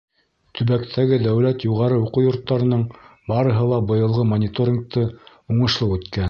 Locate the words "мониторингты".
4.33-5.05